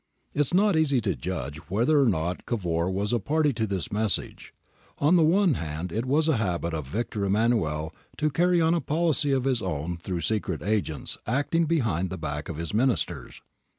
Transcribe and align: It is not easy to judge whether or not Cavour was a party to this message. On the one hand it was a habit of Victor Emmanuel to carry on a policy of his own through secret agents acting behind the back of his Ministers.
It 0.33 0.39
is 0.41 0.51
not 0.51 0.75
easy 0.75 0.99
to 1.01 1.15
judge 1.15 1.57
whether 1.69 2.01
or 2.01 2.07
not 2.07 2.47
Cavour 2.47 2.89
was 2.89 3.13
a 3.13 3.19
party 3.19 3.53
to 3.53 3.67
this 3.67 3.91
message. 3.91 4.51
On 4.97 5.15
the 5.15 5.21
one 5.21 5.53
hand 5.53 5.91
it 5.91 6.07
was 6.07 6.27
a 6.27 6.37
habit 6.37 6.73
of 6.73 6.87
Victor 6.87 7.23
Emmanuel 7.23 7.93
to 8.17 8.31
carry 8.31 8.59
on 8.59 8.73
a 8.73 8.81
policy 8.81 9.31
of 9.31 9.43
his 9.43 9.61
own 9.61 9.97
through 9.97 10.21
secret 10.21 10.63
agents 10.63 11.19
acting 11.27 11.65
behind 11.65 12.09
the 12.09 12.17
back 12.17 12.49
of 12.49 12.57
his 12.57 12.73
Ministers. 12.73 13.43